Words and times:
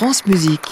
France 0.00 0.26
Musique. 0.26 0.66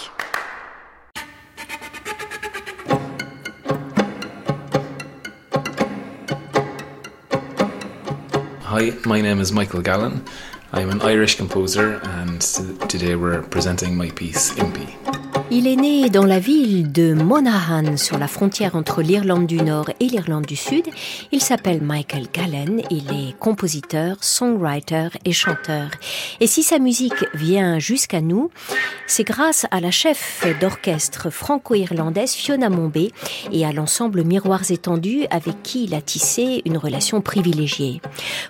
Hi, 8.62 8.94
my 9.04 9.20
name 9.20 9.40
is 9.40 9.52
Michael 9.52 9.82
Gallen. 9.82 10.24
I'm 10.72 10.88
an 10.88 11.02
Irish 11.02 11.36
composer, 11.36 12.00
and 12.02 12.40
today 12.88 13.16
we're 13.16 13.42
presenting 13.42 13.98
my 13.98 14.08
piece 14.12 14.54
Impy. 14.54 15.27
Il 15.50 15.66
est 15.66 15.76
né 15.76 16.10
dans 16.10 16.26
la 16.26 16.38
ville 16.38 16.92
de 16.92 17.14
Monaghan, 17.14 17.96
sur 17.96 18.18
la 18.18 18.28
frontière 18.28 18.76
entre 18.76 19.00
l'Irlande 19.00 19.46
du 19.46 19.56
Nord 19.56 19.88
et 19.98 20.04
l'Irlande 20.04 20.44
du 20.44 20.56
Sud. 20.56 20.84
Il 21.32 21.40
s'appelle 21.40 21.80
Michael 21.80 22.26
Gallen. 22.30 22.82
Il 22.90 23.10
est 23.10 23.38
compositeur, 23.38 24.18
songwriter 24.20 25.08
et 25.24 25.32
chanteur. 25.32 25.88
Et 26.40 26.46
si 26.46 26.62
sa 26.62 26.78
musique 26.78 27.24
vient 27.32 27.78
jusqu'à 27.78 28.20
nous, 28.20 28.50
c'est 29.06 29.24
grâce 29.24 29.64
à 29.70 29.80
la 29.80 29.90
chef 29.90 30.46
d'orchestre 30.60 31.30
franco-irlandaise 31.30 32.32
Fiona 32.32 32.68
Mombé 32.68 33.10
et 33.50 33.64
à 33.64 33.72
l'ensemble 33.72 34.24
Miroirs 34.24 34.70
étendus 34.70 35.24
avec 35.30 35.62
qui 35.62 35.84
il 35.84 35.94
a 35.94 36.02
tissé 36.02 36.60
une 36.66 36.76
relation 36.76 37.22
privilégiée. 37.22 38.02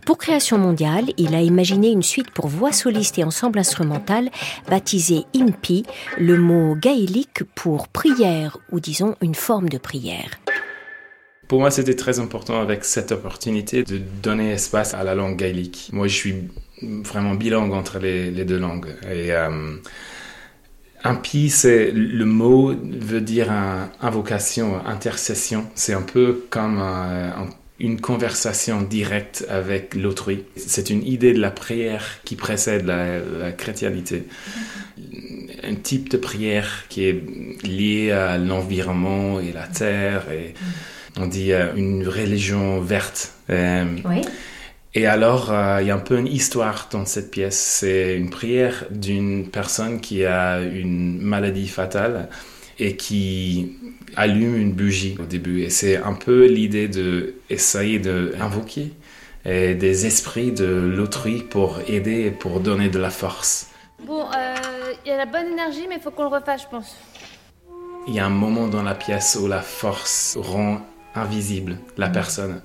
Pour 0.04 0.18
Création 0.18 0.58
mondiale, 0.58 1.04
il 1.16 1.36
a 1.36 1.42
imaginé 1.42 1.90
une 1.90 2.02
suite 2.02 2.32
pour 2.32 2.48
voix 2.48 2.72
soliste 2.72 3.20
et 3.20 3.24
ensemble 3.24 3.60
instrumental 3.60 4.30
baptisée 4.68 5.26
Impi, 5.36 5.84
le 6.18 6.38
mot 6.38 6.74
gaélique 6.88 7.42
pour 7.54 7.88
prière 7.88 8.56
ou 8.72 8.80
disons 8.80 9.14
une 9.20 9.34
forme 9.34 9.68
de 9.68 9.76
prière. 9.76 10.30
Pour 11.46 11.60
moi, 11.60 11.70
c'était 11.70 11.96
très 11.96 12.18
important 12.18 12.60
avec 12.62 12.82
cette 12.84 13.12
opportunité 13.12 13.82
de 13.82 13.98
donner 14.22 14.52
espace 14.52 14.94
à 14.94 15.04
la 15.04 15.14
langue 15.14 15.36
gaélique. 15.36 15.90
Moi, 15.92 16.08
je 16.08 16.14
suis 16.14 16.34
vraiment 16.82 17.34
bilingue 17.34 17.72
entre 17.72 17.98
les, 17.98 18.30
deux 18.30 18.58
langues. 18.58 18.94
Et 19.02 19.32
euh, 19.32 19.76
c'est 21.50 21.90
le 21.90 22.24
mot 22.24 22.72
veut 22.74 23.20
dire 23.20 23.52
invocation, 24.00 24.80
intercession. 24.86 25.66
C'est 25.74 25.94
un 25.94 26.02
peu 26.02 26.46
comme 26.48 26.82
une 27.80 28.00
conversation 28.00 28.82
directe 28.82 29.46
avec 29.48 29.94
l'autrui. 29.94 30.44
C'est 30.56 30.90
une 30.90 31.06
idée 31.06 31.32
de 31.32 31.40
la 31.40 31.50
prière 31.50 32.18
qui 32.24 32.34
précède 32.34 32.84
la, 32.84 33.18
la 33.18 33.52
chrétienté 33.52 34.24
un 35.62 35.74
type 35.74 36.08
de 36.10 36.16
prière 36.16 36.84
qui 36.88 37.04
est 37.04 37.22
lié 37.64 38.10
à 38.10 38.38
l'environnement 38.38 39.40
et 39.40 39.52
la 39.52 39.66
terre. 39.66 40.30
Et 40.32 40.54
on 41.16 41.26
dit 41.26 41.52
euh, 41.52 41.74
une 41.76 42.06
religion 42.06 42.80
verte. 42.80 43.34
Euh, 43.50 43.84
et 44.94 45.06
alors, 45.06 45.52
euh, 45.52 45.78
il 45.80 45.88
y 45.88 45.90
a 45.90 45.94
un 45.94 46.00
peu 46.00 46.18
une 46.18 46.26
histoire 46.26 46.88
dans 46.90 47.04
cette 47.04 47.30
pièce. 47.30 47.58
C'est 47.58 48.16
une 48.16 48.30
prière 48.30 48.84
d'une 48.90 49.48
personne 49.48 50.00
qui 50.00 50.24
a 50.24 50.60
une 50.60 51.20
maladie 51.20 51.68
fatale 51.68 52.28
et 52.78 52.96
qui 52.96 53.76
allume 54.16 54.56
une 54.56 54.72
bougie 54.72 55.16
au 55.20 55.26
début. 55.26 55.62
Et 55.62 55.70
c'est 55.70 55.96
un 55.96 56.14
peu 56.14 56.46
l'idée 56.46 56.88
de 56.88 57.34
essayer 57.50 57.98
d'invoquer 57.98 58.92
des 59.44 60.06
esprits 60.06 60.52
de 60.52 60.66
l'autrui 60.66 61.42
pour 61.42 61.78
aider 61.86 62.26
et 62.26 62.30
pour 62.30 62.60
donner 62.60 62.90
de 62.90 62.98
la 62.98 63.10
force. 63.10 63.68
Bon, 64.04 64.26
il 65.04 65.08
y 65.08 65.12
a 65.12 65.16
la 65.16 65.26
bonne 65.26 65.52
énergie, 65.52 65.86
mais 65.88 65.96
il 65.96 66.02
faut 66.02 66.10
qu'on 66.10 66.24
le 66.24 66.36
refasse, 66.36 66.62
je 66.62 66.68
pense. 66.68 66.96
Il 68.06 68.14
y 68.14 68.20
a 68.20 68.26
un 68.26 68.30
moment 68.30 68.68
dans 68.68 68.82
la 68.82 68.94
pièce 68.94 69.38
où 69.40 69.46
la 69.46 69.60
force 69.60 70.36
rend 70.40 70.80
invisible 71.14 71.78
la 71.96 72.08
mm. 72.08 72.12
personne. 72.12 72.62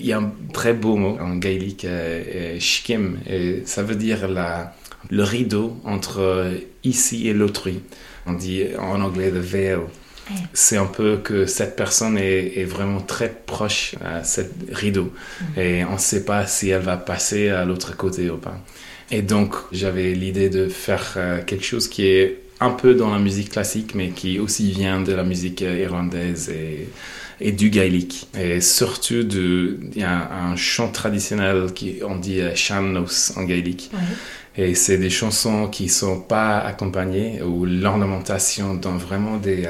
Il 0.00 0.06
y 0.06 0.12
a 0.12 0.18
un 0.18 0.32
très 0.52 0.74
beau 0.74 0.96
mot 0.96 1.18
en 1.20 1.36
gaélique, 1.36 1.84
euh, 1.84 2.58
shkim, 2.58 3.18
et 3.26 3.62
ça 3.66 3.82
veut 3.82 3.94
dire 3.94 4.28
la, 4.28 4.74
le 5.10 5.22
rideau 5.22 5.76
entre 5.84 6.50
ici 6.84 7.28
et 7.28 7.34
l'autrui. 7.34 7.82
On 8.26 8.32
dit 8.32 8.64
en 8.78 9.00
anglais 9.00 9.30
the 9.30 9.34
veil. 9.34 9.78
C'est 10.52 10.76
un 10.76 10.86
peu 10.86 11.18
que 11.18 11.46
cette 11.46 11.76
personne 11.76 12.16
est, 12.16 12.64
vraiment 12.64 13.00
très 13.00 13.28
proche 13.28 13.94
à 14.04 14.24
ce 14.24 14.42
rideau 14.70 15.12
mm. 15.40 15.60
et 15.60 15.84
on 15.84 15.94
ne 15.94 15.98
sait 15.98 16.24
pas 16.24 16.46
si 16.46 16.70
elle 16.70 16.82
va 16.82 16.96
passer 16.96 17.48
à 17.48 17.64
l'autre 17.64 17.96
côté 17.96 18.30
ou 18.30 18.36
pas. 18.36 18.58
Et 19.10 19.20
donc, 19.22 19.54
j'avais 19.72 20.14
l'idée 20.14 20.48
de 20.48 20.68
faire 20.68 21.14
euh, 21.16 21.42
quelque 21.44 21.64
chose 21.64 21.86
qui 21.86 22.06
est 22.06 22.38
un 22.60 22.70
peu 22.70 22.94
dans 22.94 23.10
la 23.10 23.18
musique 23.18 23.50
classique, 23.50 23.94
mais 23.94 24.10
qui 24.10 24.38
aussi 24.38 24.70
vient 24.70 25.02
de 25.02 25.12
la 25.12 25.24
musique 25.24 25.62
euh, 25.62 25.82
irlandaise 25.82 26.48
et, 26.48 26.88
et 27.40 27.52
du 27.52 27.70
gaélique. 27.70 28.28
Et 28.38 28.60
surtout, 28.60 29.22
il 29.22 29.98
y 29.98 30.02
a 30.02 30.32
un 30.32 30.56
chant 30.56 30.88
traditionnel 30.88 31.72
qui 31.74 31.98
on 32.06 32.16
dit 32.16 32.40
euh, 32.40 32.54
shannos 32.54 33.36
en 33.36 33.44
gaélique. 33.44 33.90
Et 34.56 34.74
c'est 34.74 34.98
des 34.98 35.10
chansons 35.10 35.68
qui 35.68 35.88
sont 35.88 36.20
pas 36.20 36.58
accompagnées, 36.58 37.42
où 37.42 37.64
l'ornementation 37.64 38.74
donne 38.74 38.98
vraiment 38.98 39.38
des... 39.38 39.66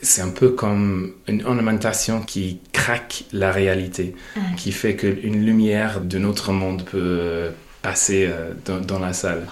c'est 0.00 0.22
un 0.22 0.30
peu 0.30 0.50
comme 0.50 1.12
une 1.28 1.44
ornementation 1.44 2.22
qui 2.22 2.60
craque 2.72 3.24
la 3.32 3.52
réalité, 3.52 4.14
qui 4.56 4.72
fait 4.72 4.96
qu'une 4.96 5.44
lumière 5.44 6.00
de 6.00 6.18
notre 6.18 6.52
monde 6.52 6.84
peut 6.84 7.50
passer 7.86 8.26
euh, 8.28 8.52
dans, 8.64 8.80
dans, 8.80 8.98
la 8.98 9.12
salle. 9.12 9.46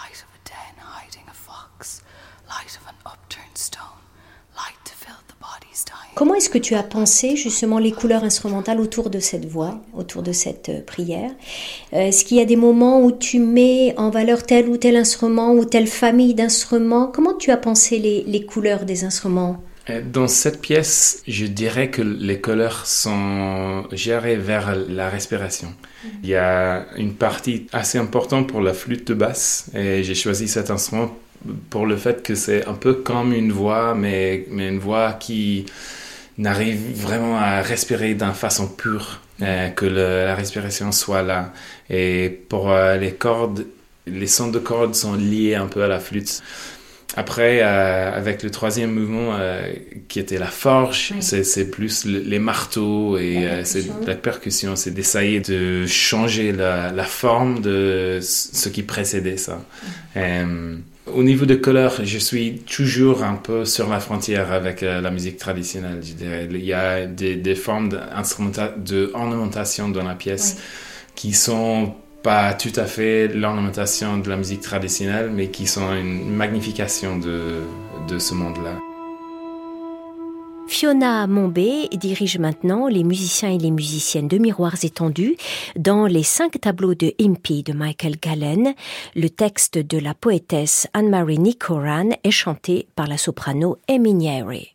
Comment 6.14 6.36
est-ce 6.36 6.48
que 6.48 6.58
tu 6.58 6.76
as 6.76 6.84
pensé 6.84 7.34
justement 7.34 7.80
les 7.80 7.91
couleurs 7.91 8.22
instrumentales 8.22 8.78
autour 8.78 9.10
de 9.10 9.19
cette 9.19 9.47
voix, 9.47 9.80
autour 9.92 10.22
de 10.22 10.30
cette 10.30 10.69
euh, 10.69 10.80
prière? 10.80 11.32
Euh, 11.92 12.06
Est-ce 12.06 12.25
qu'il 12.25 12.36
y 12.36 12.41
a 12.41 12.44
des 12.44 12.54
moments 12.54 13.02
où 13.02 13.10
tu 13.10 13.41
mets 13.41 13.94
en 13.97 14.10
valeur 14.10 14.44
tel 14.44 14.69
ou 14.69 14.76
tel 14.76 14.94
instrument 14.94 15.54
ou 15.54 15.64
telle 15.64 15.88
famille 15.88 16.34
d'instruments? 16.34 17.08
Comment 17.08 17.34
tu 17.34 17.50
as 17.50 17.56
pensé 17.56 17.98
les, 17.98 18.22
les 18.28 18.44
couleurs 18.44 18.84
des 18.84 19.02
instruments? 19.02 19.60
Euh, 19.91 20.02
dans 20.04 20.28
cette 20.28 20.60
pièce, 20.60 21.20
je 21.26 21.47
dirais 21.47 21.91
que 21.91 22.02
les 22.02 22.41
couleurs 22.41 22.86
sont 22.86 23.82
gérées 23.91 24.36
vers 24.36 24.76
la 24.88 25.10
respiration. 25.10 25.75
Il 26.22 26.28
y 26.28 26.36
a 26.36 26.86
une 26.96 27.14
partie 27.14 27.66
assez 27.72 27.98
importante 27.98 28.46
pour 28.46 28.60
la 28.60 28.72
flûte 28.72 29.08
de 29.08 29.14
basse 29.14 29.69
et 29.75 30.04
j'ai 30.04 30.14
choisi 30.14 30.46
cet 30.46 30.70
instrument 30.70 31.10
pour 31.70 31.86
le 31.86 31.96
fait 31.96 32.22
que 32.22 32.36
c'est 32.36 32.66
un 32.66 32.75
peu 32.75 32.94
comme 32.94 33.32
une 33.32 33.52
voix, 33.52 33.94
mais, 33.94 34.46
mais 34.50 34.69
une 34.69 34.78
voix 34.78 35.12
qui 35.12 35.66
n'arrive 36.39 37.00
vraiment 37.00 37.37
à 37.39 37.62
respirer 37.62 38.15
d'une 38.15 38.33
façon 38.33 38.69
pure, 38.69 39.21
euh, 39.43 39.69
que 39.71 39.87
la 39.87 40.34
respiration 40.34 40.93
soit 40.93 41.22
là. 41.22 41.53
Et 41.91 42.28
pour 42.49 42.71
euh, 42.71 42.97
les 42.97 43.12
cordes, 43.12 43.67
les 44.06 44.27
sons 44.27 44.49
de 44.49 44.59
cordes 44.59 44.94
sont 44.94 45.15
liés 45.15 45.55
un 45.55 45.67
peu 45.67 45.83
à 45.83 45.89
la 45.89 46.00
flûte. 46.00 46.43
Après, 47.17 47.61
euh, 47.62 48.12
avec 48.12 48.43
le 48.43 48.50
troisième 48.50 48.93
mouvement, 48.93 49.39
qui 50.09 50.19
était 50.19 50.39
la 50.39 50.49
forge, 50.49 51.15
c'est 51.21 51.71
plus 51.71 52.05
les 52.05 52.41
marteaux 52.41 53.17
et 53.19 53.62
c'est 53.62 53.84
la 54.05 54.17
percussion, 54.17 54.75
c'est 54.75 54.91
d'essayer 54.91 55.39
de 55.39 55.87
changer 55.87 56.50
la, 56.50 56.91
la, 56.91 57.05
forme 57.05 57.61
de 57.61 58.19
ce 58.21 58.69
qui 58.69 58.83
précédait 58.83 59.37
ça. 59.37 59.61
Au 61.12 61.22
niveau 61.22 61.44
de 61.47 61.54
couleur, 61.54 62.00
je 62.03 62.19
suis 62.19 62.59
toujours 62.60 63.22
un 63.22 63.34
peu 63.34 63.65
sur 63.65 63.88
la 63.91 64.00
frontière 64.00 64.53
avec 64.53 64.81
la 64.81 65.10
musique 65.10 65.37
traditionnelle, 65.37 66.00
je 66.03 66.15
dirais. 66.15 66.48
Il 66.50 66.65
y 66.65 66.72
a 66.72 67.06
des, 67.06 67.37
des 67.37 67.54
formes 67.54 67.91
d'ornementation 67.91 69.88
dans 69.91 70.03
la 70.03 70.14
pièce 70.14 70.56
qui 71.14 71.32
sont 71.32 71.94
pas 72.22 72.54
tout 72.54 72.72
à 72.76 72.87
fait 72.87 73.28
l'ornementation 73.28 74.16
de 74.16 74.31
la 74.31 74.38
musique 74.38 74.62
traditionnelle, 74.62 75.31
mais 75.31 75.48
qui 75.48 75.66
sont 75.66 75.93
une 75.93 76.34
magnification 76.34 77.19
de, 77.19 77.60
de 78.09 78.19
ce 78.19 78.32
monde-là. 78.32 78.94
Fiona 80.66 81.26
Mombé 81.26 81.88
dirige 81.92 82.38
maintenant 82.38 82.88
les 82.88 83.04
musiciens 83.04 83.50
et 83.50 83.58
les 83.58 83.70
musiciennes 83.70 84.28
de 84.28 84.38
Miroirs 84.38 84.84
étendus 84.84 85.36
dans 85.76 86.06
les 86.06 86.22
cinq 86.22 86.60
tableaux 86.60 86.94
de 86.94 87.12
Impy 87.20 87.62
de 87.62 87.72
Michael 87.72 88.16
Gallen. 88.20 88.75
Le 89.14 89.28
texte 89.28 89.78
de 89.78 89.98
la 89.98 90.14
poétesse 90.14 90.88
Anne-Marie 90.92 91.38
Nicoran 91.38 92.11
est 92.25 92.31
chanté 92.31 92.88
par 92.96 93.06
la 93.06 93.19
soprano 93.19 93.78
Emmy 93.88 94.28
Harry. 94.28 94.75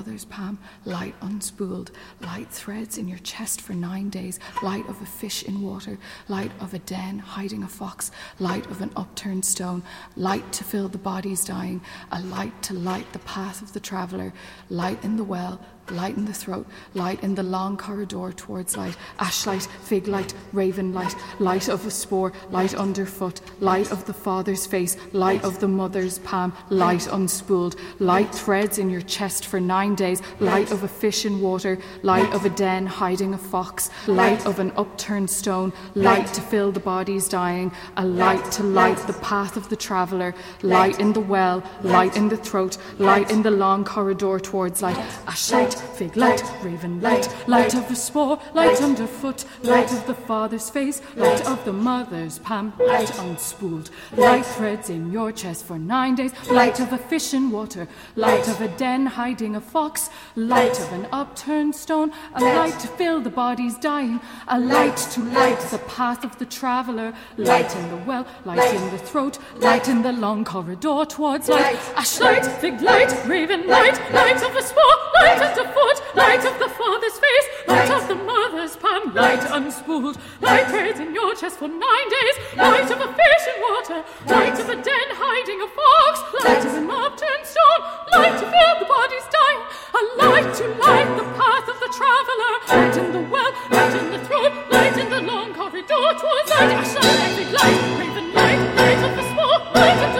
Father's 0.00 0.24
palm, 0.24 0.58
light 0.86 1.14
unspooled, 1.20 1.90
light 2.32 2.48
threads 2.48 2.96
in 2.96 3.08
your 3.08 3.18
chest 3.18 3.60
for 3.60 3.72
nine 3.72 4.08
days, 4.08 4.38
light 4.62 4.88
of 4.88 5.02
a 5.02 5.04
fish 5.04 5.42
in 5.42 5.62
water, 5.62 5.98
light 6.28 6.52
of 6.60 6.72
a 6.72 6.78
den 6.78 7.18
hiding 7.18 7.64
a 7.64 7.68
fox, 7.68 8.12
light 8.38 8.64
of 8.66 8.80
an 8.80 8.90
upturned 8.94 9.44
stone, 9.44 9.82
light 10.14 10.52
to 10.52 10.62
fill 10.62 10.88
the 10.88 10.96
bodies 10.96 11.44
dying, 11.44 11.80
a 12.12 12.20
light 12.22 12.62
to 12.62 12.72
light 12.72 13.12
the 13.12 13.18
path 13.20 13.62
of 13.62 13.72
the 13.72 13.80
traveller, 13.80 14.32
light 14.68 15.02
in 15.02 15.16
the 15.16 15.24
well, 15.24 15.60
light 15.90 16.16
in 16.16 16.24
the 16.24 16.32
throat, 16.32 16.66
light 16.94 17.22
in 17.22 17.34
the 17.34 17.42
long 17.42 17.76
corridor 17.76 18.32
towards 18.32 18.76
light, 18.76 18.96
ashlight, 19.18 19.66
fig 19.82 20.06
light, 20.06 20.32
raven 20.52 20.92
light, 20.92 21.14
light 21.38 21.68
of 21.68 21.84
a 21.86 21.90
spore, 21.90 22.32
light 22.50 22.74
underfoot, 22.74 23.40
light 23.60 23.90
of 23.90 24.04
the 24.06 24.12
father's 24.12 24.66
face, 24.66 24.96
light 25.12 25.42
of 25.44 25.58
the 25.60 25.68
mother's 25.68 26.18
palm, 26.20 26.52
light 26.68 27.00
unspooled, 27.00 27.76
light 27.98 28.32
threads 28.34 28.78
in 28.78 28.90
your 28.90 29.02
chest 29.02 29.46
for 29.46 29.60
nine 29.60 29.94
days, 29.94 30.22
light 30.38 30.70
of 30.70 30.82
a 30.84 30.88
fish 30.88 31.24
in 31.24 31.40
water, 31.40 31.78
light 32.02 32.19
light 32.20 32.34
of 32.34 32.44
a 32.44 32.50
den 32.50 32.86
hiding 32.86 33.32
a 33.32 33.38
fox, 33.38 33.88
light 34.06 34.44
of 34.44 34.58
an 34.58 34.72
upturned 34.76 35.30
stone, 35.30 35.72
light 35.94 36.26
to 36.34 36.40
fill 36.40 36.70
the 36.70 36.80
bodies 36.80 37.28
dying, 37.28 37.72
a 37.96 38.04
light. 38.04 38.44
to 38.52 38.62
light 38.62 38.98
the 39.06 39.12
path 39.14 39.56
of 39.56 39.68
the 39.68 39.76
traveller, 39.76 40.34
light. 40.62 40.98
In 41.00 41.12
the 41.12 41.20
well, 41.20 41.62
light. 41.82 42.16
In 42.16 42.28
the 42.28 42.36
throat, 42.36 42.76
light 42.98 43.30
in 43.30 43.42
the 43.42 43.50
long 43.50 43.84
corridor 43.84 44.38
towards 44.38 44.82
light, 44.82 44.98
ash 45.26 45.50
light, 45.50 45.74
fig 45.74 46.16
light, 46.16 46.42
raven 46.62 47.00
light, 47.00 47.26
light. 47.46 47.74
Of 47.74 47.88
the 47.88 47.96
spore, 47.96 48.38
light 48.54 48.82
underfoot, 48.82 49.44
light. 49.62 49.92
Of 49.92 50.06
the 50.06 50.14
father's 50.14 50.68
face, 50.68 51.00
light. 51.16 51.46
Of 51.46 51.64
the 51.64 51.72
mother's 51.72 52.38
palm, 52.38 52.72
light. 52.78 53.12
Unspooled, 53.24 53.90
light. 54.16 54.44
Threads 54.44 54.90
in 54.90 55.10
your 55.10 55.32
chest 55.32 55.64
for 55.64 55.78
nine 55.78 56.16
days, 56.16 56.32
light. 56.50 56.80
Of 56.80 56.92
a 56.92 56.98
fish 56.98 57.32
in 57.32 57.50
water, 57.50 57.88
light 58.16 58.46
of 58.48 58.60
a 58.60 58.68
den 58.68 59.06
hiding 59.06 59.56
a 59.56 59.60
fox, 59.60 60.10
light 60.36 60.78
of 60.80 60.92
an 60.92 61.06
upturned 61.12 61.74
stone, 61.74 62.09
a 62.34 62.40
light 62.40 62.78
to 62.80 62.88
fill 62.88 63.20
the 63.20 63.30
bodies 63.30 63.76
dying, 63.78 64.20
a 64.48 64.58
light, 64.58 64.90
light 64.90 64.96
to 64.96 65.20
light, 65.24 65.34
light. 65.34 65.60
the 65.70 65.78
path 65.78 66.24
of 66.24 66.38
the 66.38 66.46
traveller, 66.46 67.12
light, 67.36 67.48
light 67.48 67.76
in 67.76 67.88
the 67.90 67.96
well, 67.96 68.26
light, 68.44 68.74
in 68.74 68.90
the 68.90 68.98
throat, 68.98 69.38
light, 69.56 69.88
in 69.88 70.02
the 70.02 70.12
long 70.12 70.44
corridor 70.44 71.04
towards 71.04 71.48
light, 71.48 71.78
ash 71.96 72.20
light, 72.20 72.46
big 72.60 72.80
light, 72.80 73.12
raven 73.26 73.66
light, 73.66 73.98
light, 74.12 74.42
of 74.42 74.52
the 74.54 74.62
spore, 74.62 74.98
light, 75.20 75.42
of 75.42 75.54
the 75.56 75.64
foot, 75.72 76.16
light, 76.16 76.44
of 76.44 76.58
the 76.58 76.68
father's 76.68 77.18
face, 77.18 77.46
Light 77.70 77.90
of 77.90 78.08
the 78.08 78.16
mother's 78.16 78.74
palm, 78.74 79.14
light, 79.14 79.38
light 79.38 79.62
unspooled, 79.62 80.18
light 80.40 80.66
braids 80.68 80.98
in 80.98 81.14
your 81.14 81.36
chest 81.36 81.58
for 81.60 81.68
nine 81.68 82.08
days, 82.10 82.36
light, 82.56 82.82
light 82.82 82.90
of 82.90 82.98
a 82.98 83.08
fish 83.14 83.44
in 83.46 83.62
water, 83.62 83.98
light, 84.26 84.50
light 84.50 84.58
of 84.58 84.68
a 84.68 84.74
den 84.74 85.08
hiding 85.14 85.62
a 85.62 85.68
fox, 85.78 86.14
light 86.42 86.64
of 86.66 86.74
an 86.74 86.90
upturned 86.90 87.46
stone, 87.46 87.80
light 88.10 88.34
to 88.42 88.46
fill 88.50 88.74
the 88.82 88.90
body's 88.90 89.26
dying, 89.30 89.62
a 89.94 90.02
light 90.18 90.50
to 90.58 90.66
light 90.82 91.10
the 91.14 91.26
path 91.38 91.66
of 91.70 91.78
the 91.78 91.90
traveller, 91.94 92.52
light 92.74 92.96
in 92.98 93.12
the 93.14 93.22
well, 93.30 93.52
light 93.70 93.94
in 93.94 94.10
the 94.10 94.20
throat, 94.26 94.52
light 94.74 94.98
in 94.98 95.08
the 95.08 95.22
long 95.22 95.54
corridor. 95.54 95.94
Towards 96.18 96.50
light, 96.50 96.74
a 96.74 96.82
shining 96.82 97.52
light, 97.54 97.78
raven 98.02 98.34
light, 98.34 98.62
light 98.82 98.98
of 98.98 99.14
the 99.14 99.24
smoke, 99.30 99.62
light 99.78 100.00
of 100.10 100.12
the 100.18 100.19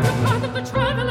like 0.00 0.04
the 0.04 0.26
path 0.26 0.44
of 0.44 0.52
the 0.52 0.70
traveler. 0.70 1.05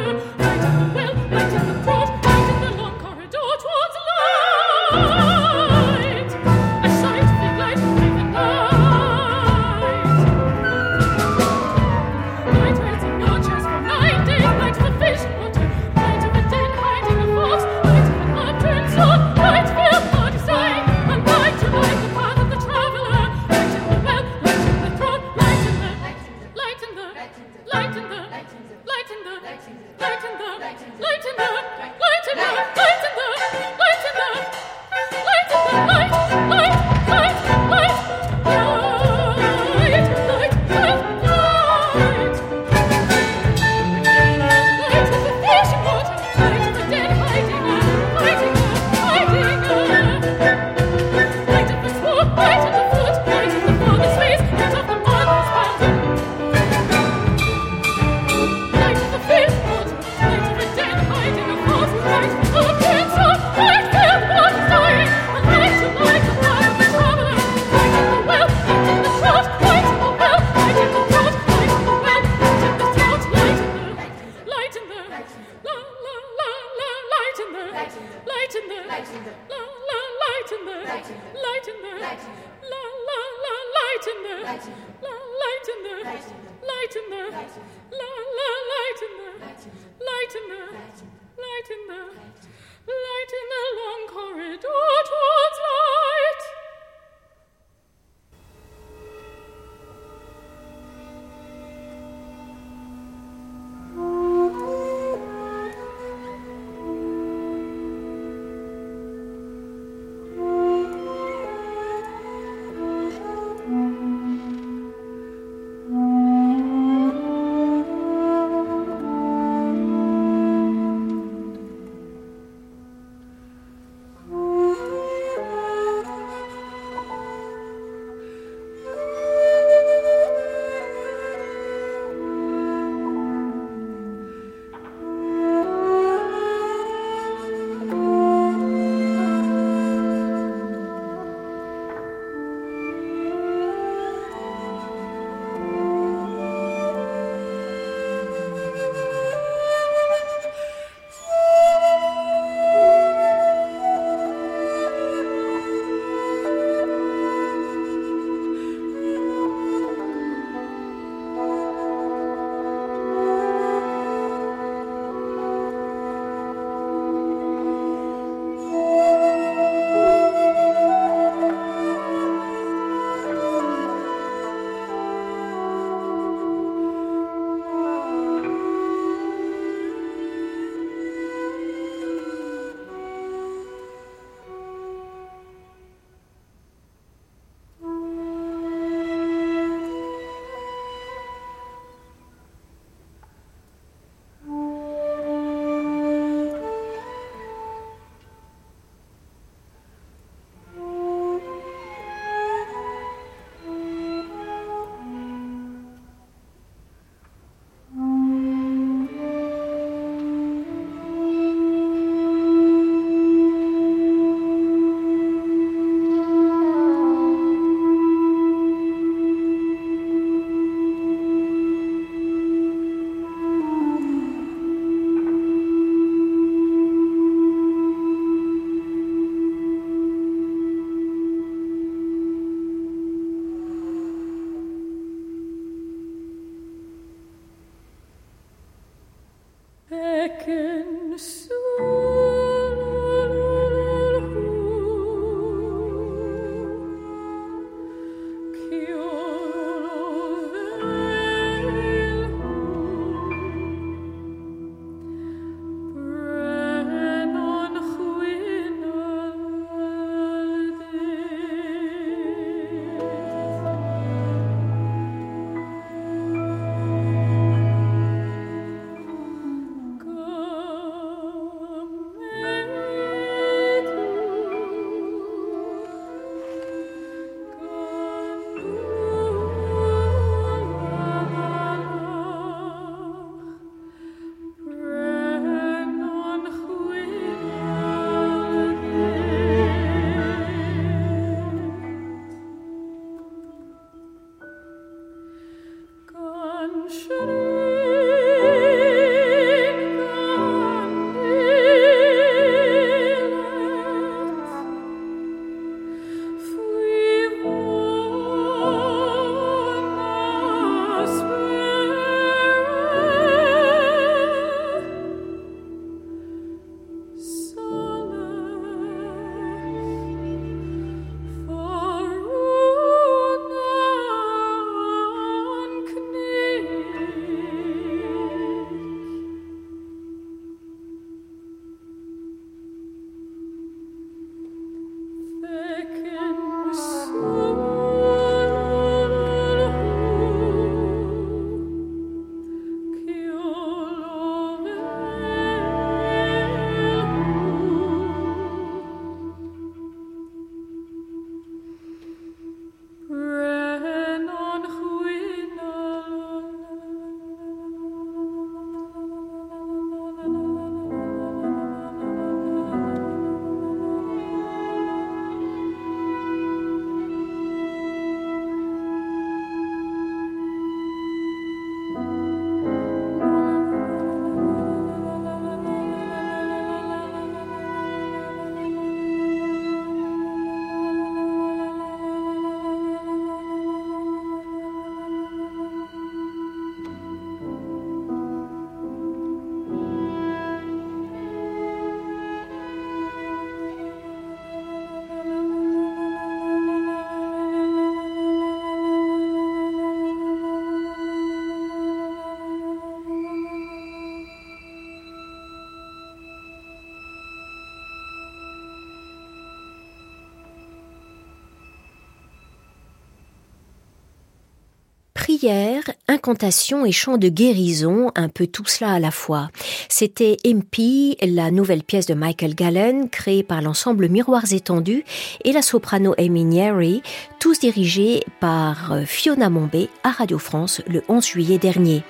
Prière, 415.38 415.84
incantation 416.08 416.86
et 416.86 416.93
chant 416.93 417.17
de 417.17 417.28
guérison, 417.28 418.10
un 418.15 418.30
peu 418.30 418.48
tout 418.48 418.63
cela 418.67 418.93
à 418.93 419.00
la 419.00 419.12
fois. 419.12 419.50
C'était 419.89 420.38
MP, 420.45 421.17
la 421.21 421.52
nouvelle 421.52 421.84
pièce 421.84 422.06
de 422.06 422.13
Michael 422.13 422.56
Gallen, 422.56 423.10
créée 423.10 423.43
par 423.43 423.62
l'ensemble 423.62 424.08
Miroirs 424.08 424.54
étendus, 424.54 425.04
et 425.43 425.52
la 425.52 425.62
soprano 425.62 426.15
Amy 426.17 426.45
Nieri, 426.45 427.02
tous 427.39 427.60
dirigés 427.60 428.24
par 428.39 428.93
euh, 428.93 429.04
Fiona 429.06 429.50
Mombé 429.50 429.89
à 430.04 430.12
Radio 430.12 430.39
France 430.39 430.82
le 430.88 431.04
11 431.10 431.26
juillet 431.26 431.58
dernier. 431.58 432.04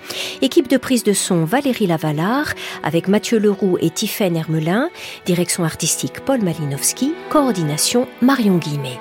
Équipe 0.43 0.67
de 0.67 0.77
prise 0.77 1.03
de 1.03 1.13
son 1.13 1.45
Valérie 1.45 1.87
Lavallard, 1.87 2.53
avec 2.83 3.07
Mathieu 3.07 3.39
Leroux 3.39 3.79
et 3.81 3.89
Tiffaine 3.89 4.37
Hermelin, 4.37 4.89
direction 5.25 5.63
artistique 5.63 6.19
Paul 6.19 6.43
Malinowski, 6.43 7.13
coordination 7.29 8.07
Marion 8.21 8.57
Guillemet. 8.57 8.99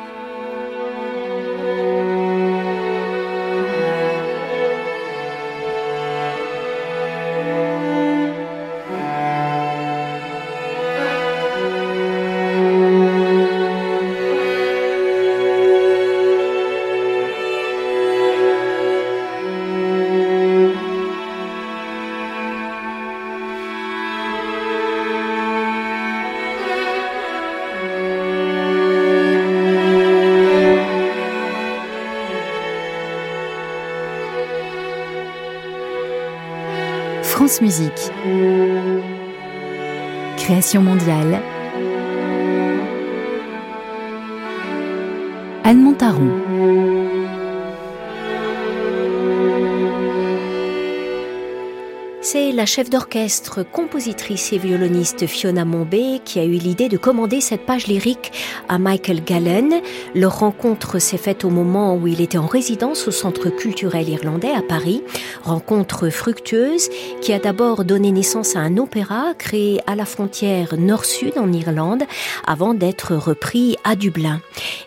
Musique. 37.60 38.10
Création 40.36 40.82
mondiale. 40.82 41.40
Anne 45.62 45.82
Montaron. 45.82 46.30
C'est 52.26 52.52
la 52.52 52.64
chef 52.64 52.88
d'orchestre, 52.88 53.62
compositrice 53.62 54.52
et 54.54 54.58
violoniste 54.58 55.26
Fiona 55.26 55.66
Mombé 55.66 56.20
qui 56.24 56.40
a 56.40 56.44
eu 56.44 56.52
l'idée 56.52 56.88
de 56.88 56.96
commander 56.96 57.42
cette 57.42 57.66
page 57.66 57.86
lyrique 57.86 58.32
à 58.66 58.78
Michael 58.78 59.22
Gallen. 59.22 59.74
Leur 60.14 60.38
rencontre 60.38 60.98
s'est 60.98 61.18
faite 61.18 61.44
au 61.44 61.50
moment 61.50 61.94
où 61.94 62.06
il 62.08 62.22
était 62.22 62.38
en 62.38 62.46
résidence 62.46 63.06
au 63.06 63.10
Centre 63.10 63.50
culturel 63.50 64.08
irlandais 64.08 64.50
à 64.50 64.62
Paris. 64.62 65.02
Rencontre 65.44 66.08
fructueuse 66.08 66.88
qui 67.20 67.34
a 67.34 67.38
d'abord 67.38 67.84
donné 67.84 68.12
naissance 68.12 68.56
à 68.56 68.60
un 68.60 68.78
opéra 68.78 69.34
créé 69.36 69.78
à 69.86 69.94
la 69.94 70.06
frontière 70.06 70.74
nord-sud 70.78 71.36
en 71.36 71.52
Irlande 71.52 72.02
avant 72.46 72.72
d'être 72.72 73.14
repris 73.14 73.76
à 73.84 73.94
Dublin. 73.94 74.40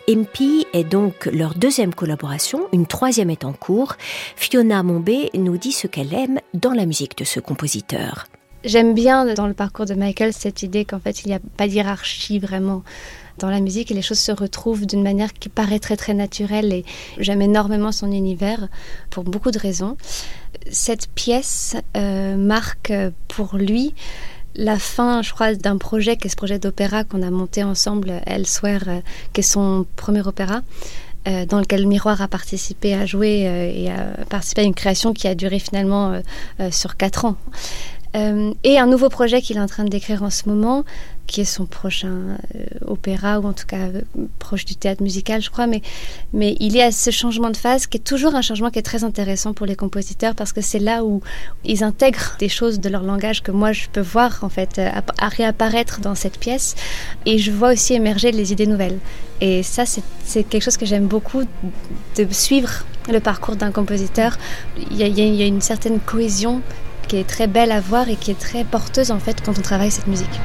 MP 0.08 0.66
est 0.72 0.82
donc 0.82 1.26
leur 1.26 1.54
deuxième 1.54 1.94
collaboration, 1.94 2.66
une 2.72 2.86
troisième 2.86 3.30
est 3.30 3.44
en 3.44 3.52
cours. 3.52 3.94
Fiona 4.34 4.82
Mombé 4.82 5.30
nous 5.34 5.58
dit 5.58 5.70
ce 5.70 5.86
qu'elle 5.86 6.12
aime 6.12 6.40
dans 6.54 6.72
la 6.72 6.86
musique 6.86 7.16
de 7.16 7.24
ce 7.24 7.38
compositeur. 7.38 8.26
J'aime 8.64 8.92
bien 8.92 9.34
dans 9.34 9.46
le 9.46 9.54
parcours 9.54 9.86
de 9.86 9.94
Michael 9.94 10.32
cette 10.32 10.64
idée 10.64 10.84
qu'en 10.84 10.98
fait 10.98 11.22
il 11.22 11.28
n'y 11.28 11.34
a 11.34 11.40
pas 11.56 11.68
d'hierarchie 11.68 12.40
vraiment 12.40 12.82
dans 13.38 13.50
la 13.50 13.60
musique 13.60 13.92
et 13.92 13.94
les 13.94 14.02
choses 14.02 14.18
se 14.18 14.32
retrouvent 14.32 14.84
d'une 14.84 15.02
manière 15.02 15.32
qui 15.32 15.48
paraît 15.48 15.78
très 15.78 15.96
très 15.96 16.12
naturelle 16.12 16.72
et 16.72 16.84
j'aime 17.18 17.40
énormément 17.40 17.92
son 17.92 18.10
univers 18.10 18.68
pour 19.10 19.22
beaucoup 19.22 19.52
de 19.52 19.58
raisons. 19.60 19.96
Cette 20.70 21.08
pièce 21.08 21.76
euh, 21.96 22.36
marque 22.36 22.92
pour 23.28 23.56
lui 23.56 23.94
la 24.54 24.78
fin, 24.78 25.22
je 25.22 25.32
crois, 25.32 25.54
d'un 25.54 25.76
projet 25.76 26.16
qui 26.16 26.26
est 26.26 26.30
ce 26.30 26.36
projet 26.36 26.58
d'opéra 26.58 27.04
qu'on 27.04 27.22
a 27.22 27.30
monté 27.30 27.62
ensemble, 27.62 28.20
Elsewhere, 28.26 28.84
euh, 28.88 29.00
qui 29.32 29.40
est 29.40 29.44
son 29.44 29.86
premier 29.94 30.26
opéra 30.26 30.62
euh, 31.28 31.44
dans 31.44 31.58
lequel 31.58 31.86
Miroir 31.86 32.22
a 32.22 32.28
participé 32.28 32.94
à 32.94 33.04
jouer 33.04 33.46
euh, 33.46 33.72
et 33.74 33.90
a 33.90 34.24
participé 34.30 34.62
à 34.62 34.64
une 34.64 34.74
création 34.74 35.12
qui 35.12 35.26
a 35.26 35.34
duré 35.34 35.58
finalement 35.58 36.20
euh, 36.60 36.70
sur 36.70 36.96
quatre 36.96 37.24
ans. 37.24 37.36
et 38.14 38.78
un 38.78 38.86
nouveau 38.86 39.08
projet 39.08 39.42
qu'il 39.42 39.56
est 39.58 39.60
en 39.60 39.66
train 39.66 39.84
décrire 39.84 40.22
en 40.22 40.30
ce 40.30 40.48
moment, 40.48 40.84
qui 41.28 41.42
est 41.42 41.44
son 41.44 41.66
prochain 41.66 42.38
opéra, 42.84 43.38
ou 43.38 43.46
en 43.46 43.52
tout 43.52 43.66
cas 43.66 43.86
proche 44.40 44.64
du 44.64 44.74
théâtre 44.74 45.02
musical, 45.02 45.40
je 45.40 45.50
crois. 45.50 45.68
Mais, 45.68 45.82
mais 46.32 46.56
il 46.58 46.74
y 46.74 46.82
a 46.82 46.90
ce 46.90 47.10
changement 47.10 47.50
de 47.50 47.56
phase 47.56 47.86
qui 47.86 47.98
est 47.98 48.00
toujours 48.00 48.34
un 48.34 48.42
changement 48.42 48.70
qui 48.70 48.80
est 48.80 48.82
très 48.82 49.04
intéressant 49.04 49.52
pour 49.52 49.66
les 49.66 49.76
compositeurs 49.76 50.34
parce 50.34 50.52
que 50.52 50.60
c'est 50.60 50.78
là 50.80 51.04
où 51.04 51.20
ils 51.64 51.84
intègrent 51.84 52.34
des 52.38 52.48
choses 52.48 52.80
de 52.80 52.88
leur 52.88 53.02
langage 53.02 53.42
que 53.42 53.52
moi 53.52 53.72
je 53.72 53.88
peux 53.92 54.00
voir 54.00 54.38
en 54.42 54.48
fait 54.48 54.80
à 54.80 55.28
réapparaître 55.28 56.00
dans 56.00 56.14
cette 56.14 56.38
pièce. 56.38 56.74
Et 57.26 57.38
je 57.38 57.52
vois 57.52 57.72
aussi 57.72 57.94
émerger 57.94 58.32
les 58.32 58.52
idées 58.52 58.66
nouvelles. 58.66 58.98
Et 59.40 59.62
ça, 59.62 59.84
c'est 59.86 60.42
quelque 60.44 60.62
chose 60.62 60.76
que 60.76 60.86
j'aime 60.86 61.06
beaucoup, 61.06 61.42
de 62.16 62.26
suivre 62.32 62.84
le 63.10 63.20
parcours 63.20 63.56
d'un 63.56 63.70
compositeur. 63.70 64.36
Il 64.90 64.96
y, 64.96 65.02
a, 65.02 65.06
il 65.06 65.18
y, 65.18 65.42
a, 65.42 65.46
une 65.46 65.60
certaine 65.60 66.00
cohésion 66.00 66.60
qui 67.06 67.16
est 67.16 67.28
très 67.28 67.46
belle 67.46 67.70
à 67.70 67.80
voir 67.80 68.08
et 68.08 68.16
qui 68.16 68.30
est 68.30 68.38
très 68.38 68.64
porteuse 68.64 69.10
en 69.10 69.18
fait 69.18 69.40
quand 69.44 69.58
on 69.58 69.62
travaille 69.62 69.90
cette 69.90 70.08
musique. 70.08 70.40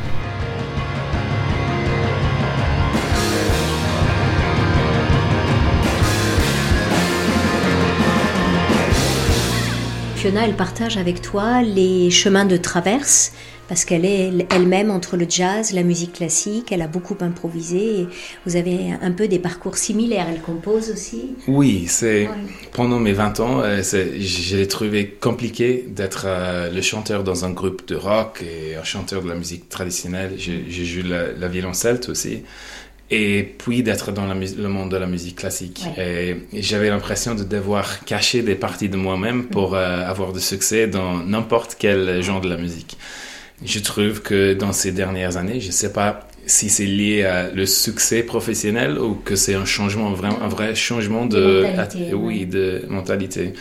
Fiona, 10.24 10.46
elle 10.46 10.56
partage 10.56 10.96
avec 10.96 11.22
toi 11.22 11.62
les 11.64 12.10
chemins 12.10 12.46
de 12.46 12.56
traverse 12.56 13.34
parce 13.68 13.84
qu'elle 13.84 14.06
est 14.06 14.32
elle-même 14.56 14.90
entre 14.90 15.18
le 15.18 15.26
jazz, 15.28 15.74
la 15.74 15.84
musique 15.84 16.14
classique, 16.14 16.72
elle 16.72 16.82
a 16.82 16.88
beaucoup 16.88 17.18
improvisé. 17.20 18.00
Et 18.00 18.08
vous 18.46 18.56
avez 18.56 18.94
un 19.02 19.12
peu 19.12 19.28
des 19.28 19.40
parcours 19.40 19.76
similaires, 19.76 20.28
elle 20.34 20.40
compose 20.40 20.92
aussi? 20.92 21.36
Oui, 21.50 21.88
c'est 21.90 22.30
pendant 22.72 23.00
mes 23.00 23.12
20 23.12 23.40
ans, 23.42 23.60
euh, 23.64 23.82
j'ai 24.18 24.66
trouvé 24.70 25.10
compliqué 25.10 25.86
d'être 25.90 26.24
euh, 26.26 26.72
le 26.72 26.82
chanteur 26.82 27.26
dans 27.26 27.44
un 27.44 27.52
groupe 27.52 27.86
de 27.86 27.96
rock 27.96 28.44
et 28.44 28.78
un 28.78 28.84
chanteur 28.86 29.24
de 29.24 29.28
la 29.28 29.36
musique 29.36 29.68
traditionnelle. 29.68 30.36
J'ai 30.38 30.86
joué 30.86 31.04
la, 31.04 31.34
la 31.34 31.48
violoncelle 31.50 32.00
aussi 32.08 32.44
et 33.14 33.44
puis 33.44 33.84
d'être 33.84 34.12
dans 34.12 34.26
le 34.26 34.68
monde 34.70 34.90
de 34.90 34.98
la 34.98 35.06
musique 35.06 35.36
classique. 35.36 35.86
Et 36.00 36.38
j'avais 36.54 36.90
l'impression 36.90 37.36
de 37.36 37.44
devoir 37.44 38.04
cacher 38.06 38.42
des 38.42 38.56
parties 38.56 38.90
de 38.90 38.98
moi-même 38.98 39.46
pour 39.46 39.76
euh, 39.76 40.04
avoir 40.04 40.34
du 40.34 40.40
succès 40.40 40.88
dans 40.88 41.18
n'importe 41.18 41.76
quel 41.78 42.24
genre 42.24 42.42
de 42.42 42.50
la 42.50 42.58
musique. 42.58 42.98
Je 43.64 43.80
trouve 43.80 44.24
que 44.24 44.54
dans 44.54 44.74
ces 44.74 44.92
dernières 44.92 45.38
années, 45.38 45.60
je 45.60 45.68
ne 45.68 45.72
sais 45.72 45.94
pas 45.94 46.28
si 46.48 46.70
c'est 46.70 46.88
lié 46.88 47.24
à 47.24 47.52
le 47.52 47.68
succès 47.68 48.24
professionnel 48.24 48.98
ou 48.98 49.14
que 49.14 49.36
c'est 49.36 49.54
un 49.54 49.66
changement, 49.66 50.12
vraiment, 50.14 50.42
un 50.42 50.48
vrai 50.48 50.74
changement 50.74 51.28
de, 51.28 51.68
mentalité, 51.68 52.14
oui, 52.16 52.46
de 52.48 52.84
mentalité. 52.90 53.54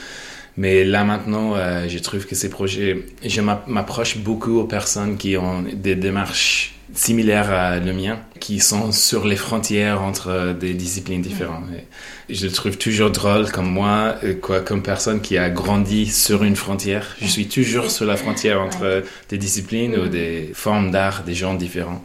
Mais 0.57 0.85
là 0.85 1.05
maintenant, 1.05 1.57
euh, 1.57 1.89
je 1.89 1.99
trouve 1.99 2.27
que 2.27 2.35
ces 2.35 2.49
projets, 2.49 3.05
je 3.25 3.41
m'approche 3.43 4.17
beaucoup 4.17 4.59
aux 4.59 4.65
personnes 4.65 5.19
qui 5.19 5.37
ont 5.37 5.63
des 5.63 5.95
démarches 5.95 6.75
similaires 6.95 7.51
à 7.51 7.79
le 7.79 7.93
mien, 7.93 8.19
qui 8.41 8.61
sont 8.61 8.93
sur 8.93 9.27
les 9.27 9.37
frontières 9.37 10.03
entre 10.03 10.55
des 10.59 10.75
disciplines 10.75 11.23
différentes. 11.23 11.65
je 12.29 12.47
le 12.47 12.53
trouve 12.53 12.77
toujours 12.77 13.11
drôle 13.11 13.51
comme 13.51 13.71
moi, 13.71 14.17
euh, 14.25 14.35
quoi, 14.35 14.61
comme 14.61 14.83
personne 14.83 15.21
qui 15.21 15.39
a 15.39 15.51
grandi 15.51 16.07
sur 16.07 16.43
une 16.43 16.57
frontière. 16.57 17.17
Je 17.21 17.27
suis 17.27 17.49
toujours 17.49 17.91
sur 17.91 18.05
la 18.05 18.17
frontière 18.17 18.61
entre 18.61 19.05
des 19.29 19.39
disciplines 19.39 19.97
ou 19.97 20.09
des 20.09 20.51
formes 20.55 20.91
d'art, 20.91 21.23
des 21.25 21.35
gens 21.35 21.55
différents 21.55 22.03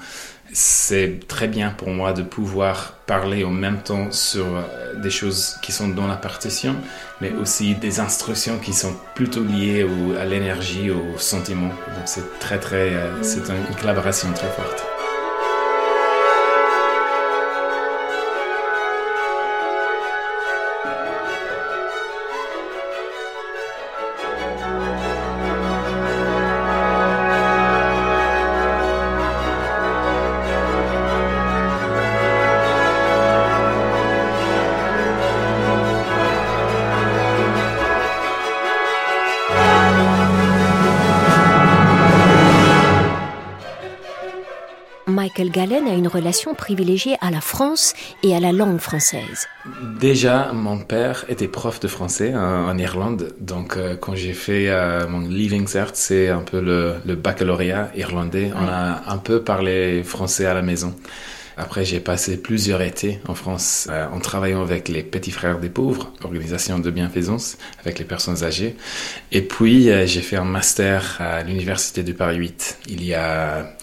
c'est 0.53 1.27
très 1.27 1.47
bien 1.47 1.69
pour 1.71 1.89
moi 1.89 2.13
de 2.13 2.23
pouvoir 2.23 2.93
parler 3.05 3.43
en 3.43 3.51
même 3.51 3.81
temps 3.81 4.11
sur 4.11 4.45
euh, 4.45 4.95
des 4.95 5.09
choses 5.09 5.57
qui 5.61 5.71
sont 5.71 5.89
dans 5.89 6.07
la 6.07 6.15
partition, 6.15 6.75
mais 7.21 7.31
aussi 7.33 7.75
des 7.75 7.99
instructions 7.99 8.57
qui 8.59 8.73
sont 8.73 8.95
plutôt 9.15 9.43
liées 9.43 9.85
à 10.19 10.25
l'énergie, 10.25 10.89
au 10.91 11.17
sentiment. 11.17 11.69
Donc 11.69 12.05
c'est 12.05 12.39
très 12.39 12.59
très, 12.59 12.93
euh, 12.93 13.23
c'est 13.23 13.49
une 13.49 13.75
collaboration 13.79 14.31
très 14.33 14.49
forte. 14.49 14.96
Gallen 45.57 45.87
a 45.87 45.95
une 45.95 46.07
relation 46.07 46.53
privilégiée 46.53 47.17
à 47.19 47.31
la 47.31 47.41
France 47.41 47.95
et 48.21 48.35
à 48.35 48.39
la 48.39 48.51
langue 48.51 48.77
française. 48.77 49.47
Déjà, 49.99 50.51
mon 50.53 50.77
père 50.77 51.25
était 51.29 51.47
prof 51.47 51.79
de 51.79 51.87
français 51.87 52.35
en, 52.35 52.69
en 52.69 52.77
Irlande, 52.77 53.33
donc 53.39 53.75
euh, 53.75 53.95
quand 53.95 54.13
j'ai 54.13 54.33
fait 54.33 54.69
euh, 54.69 55.07
mon 55.07 55.21
Leaving 55.21 55.65
Cert, 55.65 55.95
c'est 55.95 56.29
un 56.29 56.43
peu 56.43 56.61
le, 56.61 56.97
le 57.07 57.15
baccalauréat 57.15 57.89
irlandais, 57.95 58.51
on 58.55 58.67
a 58.67 59.01
un 59.07 59.17
peu 59.17 59.41
parlé 59.41 60.03
français 60.03 60.45
à 60.45 60.53
la 60.53 60.61
maison. 60.61 60.93
Après, 61.59 61.83
j'ai 61.85 61.99
passé 61.99 62.37
plusieurs 62.37 62.83
étés 62.83 63.19
en 63.27 63.33
France 63.33 63.87
euh, 63.89 64.05
en 64.13 64.19
travaillant 64.19 64.61
avec 64.61 64.89
les 64.89 65.01
Petits 65.01 65.31
Frères 65.31 65.57
des 65.57 65.69
Pauvres, 65.69 66.13
organisation 66.23 66.77
de 66.77 66.91
bienfaisance 66.91 67.57
avec 67.81 67.97
les 67.97 68.05
personnes 68.05 68.43
âgées. 68.43 68.75
Et 69.31 69.41
puis, 69.41 69.89
euh, 69.89 70.05
j'ai 70.05 70.21
fait 70.21 70.35
un 70.35 70.45
master 70.45 71.17
à 71.19 71.41
l'Université 71.41 72.03
de 72.03 72.11
Paris 72.11 72.37
8 72.37 72.77
il 72.89 73.03
y 73.03 73.15
a 73.15 73.75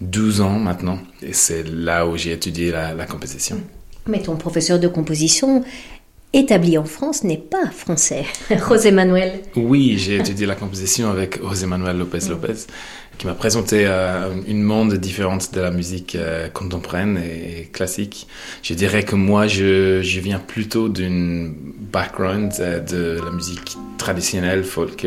12 0.00 0.40
ans 0.40 0.58
maintenant. 0.58 0.98
Et 1.22 1.32
c'est 1.32 1.62
là 1.62 2.06
où 2.06 2.16
j'ai 2.16 2.32
étudié 2.32 2.70
la, 2.70 2.94
la 2.94 3.06
composition. 3.06 3.60
Mais 4.06 4.20
ton 4.20 4.36
professeur 4.36 4.78
de 4.78 4.88
composition 4.88 5.64
établi 6.32 6.76
en 6.76 6.84
France 6.84 7.24
n'est 7.24 7.38
pas 7.38 7.70
français, 7.70 8.24
José 8.68 8.90
Manuel. 8.90 9.40
Oui, 9.56 9.96
j'ai 9.98 10.16
étudié 10.16 10.46
la 10.46 10.54
composition 10.54 11.10
avec 11.10 11.40
José 11.42 11.66
Manuel 11.66 11.98
Lopez 11.98 12.28
Lopez, 12.28 12.66
qui 13.16 13.26
m'a 13.26 13.34
présenté 13.34 13.84
euh, 13.86 14.34
une 14.46 14.62
monde 14.62 14.94
différente 14.94 15.54
de 15.54 15.60
la 15.60 15.70
musique 15.70 16.14
euh, 16.14 16.48
contemporaine 16.48 17.18
et 17.18 17.70
classique. 17.72 18.26
Je 18.62 18.74
dirais 18.74 19.02
que 19.04 19.14
moi, 19.16 19.46
je, 19.46 20.02
je 20.02 20.20
viens 20.20 20.38
plutôt 20.38 20.88
d'une 20.88 21.54
background 21.90 22.52
euh, 22.60 22.80
de 22.80 23.20
la 23.24 23.30
musique 23.30 23.76
traditionnelle 23.96 24.62
folk 24.64 25.06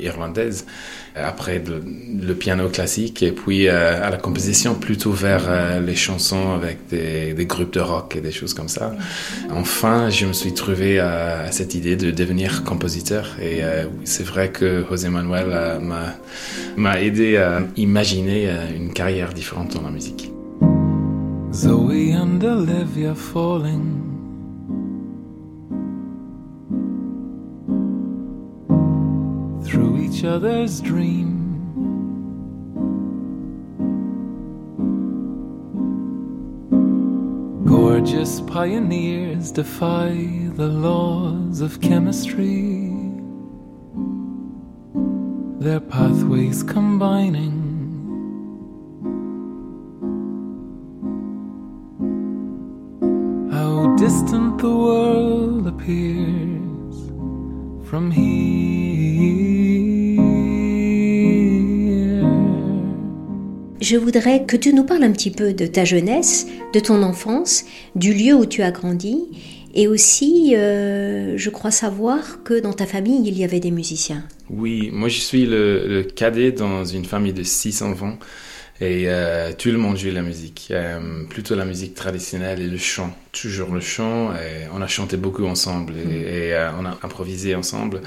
irlandaise. 0.00 0.66
Après 1.14 1.58
de- 1.58 1.82
le 2.26 2.34
piano 2.34 2.68
classique 2.68 3.22
et 3.22 3.32
puis 3.32 3.68
euh, 3.68 4.02
à 4.02 4.10
la 4.10 4.16
composition 4.16 4.74
plutôt 4.74 5.12
vers 5.12 5.44
euh, 5.48 5.80
les 5.80 5.94
chansons 5.94 6.52
avec 6.54 6.78
des, 6.90 7.34
des 7.34 7.46
groupes 7.46 7.74
de 7.74 7.80
rock 7.80 8.16
et 8.16 8.20
des 8.20 8.32
choses 8.32 8.54
comme 8.54 8.68
ça. 8.68 8.94
Enfin, 9.50 10.08
je 10.08 10.24
me 10.26 10.32
suis 10.32 10.54
trouvé 10.54 10.98
à, 11.00 11.50
cette 11.52 11.74
idée 11.74 11.96
de 11.96 12.10
devenir 12.10 12.64
compositeur 12.64 13.36
et 13.40 13.62
euh, 13.62 13.84
c'est 14.04 14.24
vrai 14.24 14.50
que 14.50 14.84
José 14.88 15.08
Manuel 15.10 15.46
euh, 15.50 15.78
m'a 16.76 17.00
aidé 17.00 17.36
à 17.36 17.60
imaginer 17.76 18.48
euh, 18.48 18.76
une 18.76 18.92
carrière 18.92 19.32
différente 19.34 19.74
dans 19.74 19.82
la 19.82 19.90
musique. 19.90 20.30
Zoe 21.52 22.14
and 22.14 22.42
Olivia 22.42 23.14
falling. 23.14 24.11
Each 30.12 30.24
other's 30.24 30.80
dream. 30.80 31.38
Gorgeous 37.64 38.40
pioneers 38.42 39.50
defy 39.50 40.12
the 40.54 40.68
laws 40.68 41.60
of 41.60 41.80
chemistry. 41.80 42.92
Their 45.58 45.80
pathways 45.80 46.62
combining. 46.62 47.60
How 53.50 53.96
distant 53.96 54.58
the 54.58 54.76
world 54.76 55.66
appears 55.66 56.96
from 57.88 58.10
here. 58.10 59.61
Je 63.82 63.96
voudrais 63.96 64.44
que 64.44 64.56
tu 64.56 64.72
nous 64.72 64.84
parles 64.84 65.02
un 65.02 65.10
petit 65.10 65.32
peu 65.32 65.54
de 65.54 65.66
ta 65.66 65.84
jeunesse, 65.84 66.46
de 66.72 66.78
ton 66.78 67.02
enfance, 67.02 67.64
du 67.96 68.14
lieu 68.14 68.32
où 68.32 68.46
tu 68.46 68.62
as 68.62 68.70
grandi, 68.70 69.24
et 69.74 69.88
aussi, 69.88 70.54
euh, 70.54 71.36
je 71.36 71.50
crois 71.50 71.72
savoir 71.72 72.44
que 72.44 72.60
dans 72.60 72.74
ta 72.74 72.86
famille, 72.86 73.26
il 73.26 73.36
y 73.36 73.42
avait 73.42 73.58
des 73.58 73.72
musiciens. 73.72 74.22
Oui, 74.50 74.90
moi 74.92 75.08
je 75.08 75.18
suis 75.18 75.46
le, 75.46 75.88
le 75.88 76.04
cadet 76.04 76.52
dans 76.52 76.84
une 76.84 77.04
famille 77.04 77.32
de 77.32 77.42
six 77.42 77.82
enfants 77.82 78.18
et 78.86 79.04
euh, 79.06 79.52
tout 79.56 79.70
le 79.70 79.78
monde 79.84 79.96
joue 79.96 80.10
la 80.10 80.22
musique, 80.30 80.68
Euh, 80.70 81.24
plutôt 81.34 81.54
la 81.54 81.64
musique 81.72 81.94
traditionnelle 81.94 82.60
et 82.60 82.66
le 82.76 82.78
chant, 82.78 83.10
toujours 83.32 83.72
le 83.78 83.80
chant. 83.80 84.32
Et 84.34 84.66
on 84.74 84.80
a 84.82 84.86
chanté 84.98 85.16
beaucoup 85.16 85.46
ensemble 85.46 85.92
et, 85.96 86.48
et, 86.48 86.54
euh, 86.54 86.70
on 86.80 86.84
a 86.86 86.94
improvisé 87.02 87.54
ensemble, 87.54 88.00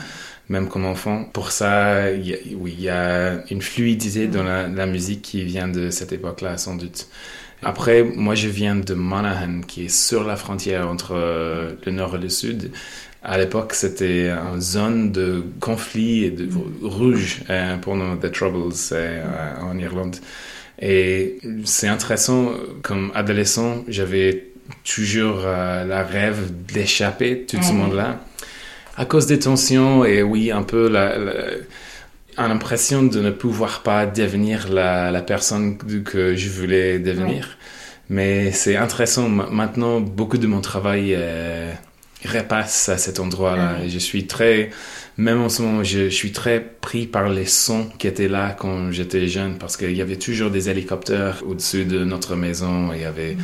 même 0.49 0.67
comme 0.67 0.85
enfant. 0.85 1.17
Pour 1.37 1.51
ça, 1.51 2.11
il 2.11 2.27
y 2.27 2.33
a- 2.33 2.37
oui, 2.61 2.71
il 2.77 2.83
y 2.83 2.89
a 2.89 3.41
une 3.53 3.61
fluidité 3.61 4.27
dans 4.27 4.43
la, 4.43 4.67
la 4.67 4.85
musique 4.95 5.21
qui 5.29 5.43
vient 5.43 5.67
de 5.69 5.89
cette 5.91 6.11
époque-là, 6.19 6.57
sans 6.57 6.75
doute. 6.75 7.07
Après, 7.63 8.03
moi, 8.03 8.35
je 8.35 8.47
viens 8.49 8.75
de 8.75 8.93
Monaghan, 8.93 9.61
qui 9.67 9.85
est 9.85 9.89
sur 10.07 10.23
la 10.25 10.35
frontière 10.35 10.87
entre 10.89 11.13
le 11.85 11.91
nord 11.91 12.15
et 12.15 12.19
le 12.19 12.29
sud. 12.29 12.71
À 13.23 13.37
l'époque, 13.39 13.73
c'était 13.73 14.29
une 14.29 14.61
zone 14.61 15.11
de 15.11 15.43
conflit 15.59 16.25
et 16.25 16.31
de 16.31 16.47
rouge 16.83 17.41
pendant 17.81 18.15
The 18.17 18.31
Troubles 18.31 18.73
en 19.61 19.77
Irlande. 19.79 20.17
Et 20.81 21.39
c'est 21.63 21.87
intéressant, 21.87 22.51
comme 22.81 23.11
adolescent, 23.15 23.83
j'avais 23.87 24.47
toujours 24.83 25.41
euh, 25.45 25.85
la 25.85 26.03
rêve 26.03 26.51
d'échapper 26.73 27.45
tout 27.47 27.61
ce 27.61 27.71
monde-là. 27.73 28.19
À 28.97 29.05
cause 29.05 29.25
des 29.27 29.39
tensions 29.39 30.05
et 30.05 30.21
oui, 30.23 30.51
un 30.51 30.63
peu 30.63 30.87
la, 30.89 31.17
de 33.03 33.21
ne 33.21 33.31
pouvoir 33.31 33.83
pas 33.83 34.05
devenir 34.05 34.67
la, 34.71 35.11
la 35.11 35.21
personne 35.21 35.77
que 35.77 36.35
je 36.35 36.49
voulais 36.49 36.99
devenir. 36.99 37.57
Mais 38.09 38.51
c'est 38.51 38.75
intéressant. 38.75 39.29
Ma- 39.29 39.49
Maintenant, 39.49 39.99
beaucoup 40.01 40.37
de 40.37 40.47
mon 40.47 40.61
travail 40.61 41.13
euh, 41.17 41.71
repasse 42.25 42.89
à 42.89 42.97
cet 42.97 43.19
endroit-là. 43.19 43.77
Et 43.83 43.89
je 43.89 43.99
suis 43.99 44.27
très, 44.27 44.69
même 45.17 45.41
en 45.41 45.49
ce 45.49 45.61
moment, 45.61 45.83
je, 45.83 46.09
suis 46.09 46.31
très 46.31 46.61
pris 46.61 47.07
par 47.07 47.29
les 47.29 47.45
sons 47.45 47.89
qui 47.97 48.07
étaient 48.07 48.27
là 48.27 48.55
quand 48.57 48.91
j'étais 48.91 49.27
jeune 49.27 49.57
parce 49.57 49.77
qu'il 49.77 49.95
y 49.95 50.01
avait 50.01 50.17
toujours 50.17 50.51
des 50.51 50.69
hélicoptères 50.69 51.41
au-dessus 51.47 51.85
de 51.85 52.03
notre 52.03 52.35
maison. 52.35 52.91
Il 52.93 53.01
y 53.01 53.05
avait 53.05 53.37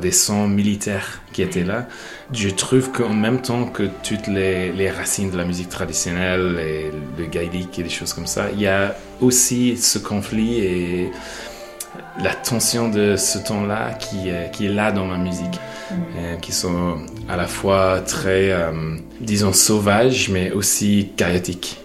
des 0.00 0.10
sons 0.10 0.48
militaires 0.48 1.22
qui 1.32 1.42
étaient 1.42 1.64
là. 1.64 1.86
Je 2.32 2.48
trouve 2.48 2.90
qu'en 2.90 3.14
même 3.14 3.40
temps 3.40 3.66
que 3.66 3.84
toutes 4.02 4.26
les, 4.26 4.72
les 4.72 4.90
racines 4.90 5.30
de 5.30 5.36
la 5.36 5.44
musique 5.44 5.68
traditionnelle 5.68 6.58
et 6.58 6.90
le 7.16 7.26
gaélique 7.26 7.78
et 7.78 7.84
des 7.84 7.88
choses 7.88 8.12
comme 8.12 8.26
ça, 8.26 8.50
il 8.52 8.60
y 8.60 8.66
a 8.66 8.96
aussi 9.20 9.76
ce 9.76 9.98
conflit 9.98 10.58
et 10.58 11.10
la 12.22 12.34
tension 12.34 12.88
de 12.88 13.16
ce 13.16 13.38
temps-là 13.38 13.94
qui, 13.94 14.28
est- 14.28 14.50
qui 14.52 14.66
est 14.66 14.70
là 14.72 14.92
dans 14.92 15.04
ma 15.06 15.16
musique, 15.16 15.58
euh, 16.16 16.36
qui 16.36 16.52
sont 16.52 16.96
à 17.28 17.36
la 17.36 17.46
fois 17.46 18.00
très, 18.00 18.50
euh, 18.50 18.72
disons, 19.20 19.52
sauvages, 19.52 20.28
mais 20.28 20.50
aussi 20.50 21.12
chaotiques. 21.16 21.80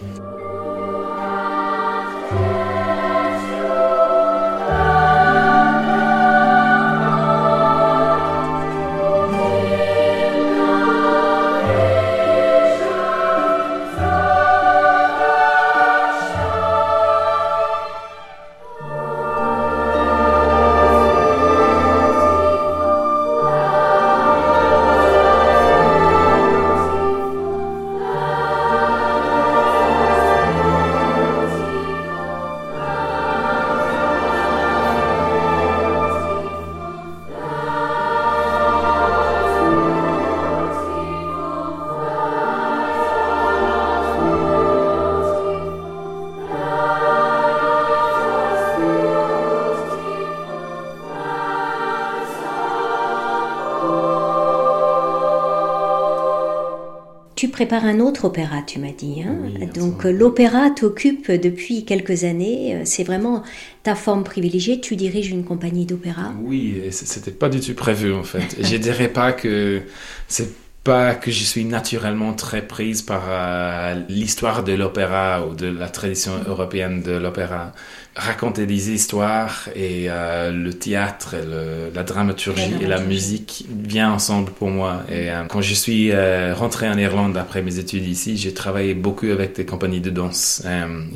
Prépares 57.54 57.84
un 57.84 58.00
autre 58.00 58.24
opéra, 58.26 58.62
tu 58.66 58.78
m'as 58.80 58.92
dit. 58.92 59.22
hein 59.22 59.36
Oui, 59.44 59.66
Donc 59.68 60.04
l'opéra 60.04 60.70
t'occupe 60.70 61.30
depuis 61.30 61.84
quelques 61.84 62.24
années. 62.24 62.80
C'est 62.84 63.04
vraiment 63.04 63.42
ta 63.82 63.94
forme 63.94 64.24
privilégiée. 64.24 64.80
Tu 64.80 64.96
diriges 64.96 65.30
une 65.30 65.44
compagnie 65.44 65.86
d'opéra? 65.86 66.34
Oui, 66.42 66.82
c'était 66.90 67.30
pas 67.30 67.48
du 67.48 67.60
tout 67.60 67.74
prévu 67.74 68.12
en 68.12 68.24
fait. 68.24 68.56
Je 68.60 68.76
dirais 68.76 69.08
pas 69.08 69.32
que 69.32 69.82
c'est 70.28 70.48
pas 70.84 71.14
que 71.14 71.30
je 71.30 71.42
suis 71.42 71.64
naturellement 71.64 72.34
très 72.34 72.60
prise 72.60 73.00
par 73.00 73.22
euh, 73.26 73.94
l'histoire 74.10 74.62
de 74.62 74.74
l'opéra 74.74 75.46
ou 75.46 75.54
de 75.54 75.66
la 75.66 75.88
tradition 75.88 76.32
européenne 76.46 77.02
de 77.02 77.12
l'opéra. 77.12 77.72
Raconter 78.14 78.66
des 78.66 78.90
histoires 78.90 79.70
et 79.74 80.06
euh, 80.08 80.52
le 80.52 80.74
théâtre, 80.74 81.34
et 81.34 81.92
la 81.92 82.02
dramaturgie 82.02 82.74
et 82.82 82.86
la 82.86 83.00
musique 83.00 83.64
viennent 83.70 84.10
ensemble 84.10 84.52
pour 84.52 84.68
moi. 84.68 85.02
Et 85.08 85.30
euh, 85.30 85.44
quand 85.46 85.62
je 85.62 85.72
suis 85.72 86.12
rentré 86.52 86.86
en 86.88 86.98
Irlande 86.98 87.38
après 87.38 87.62
mes 87.62 87.78
études 87.78 88.06
ici, 88.06 88.36
j'ai 88.36 88.52
travaillé 88.52 88.92
beaucoup 88.92 89.26
avec 89.26 89.56
des 89.56 89.64
compagnies 89.64 90.02
de 90.02 90.10
danse. 90.10 90.62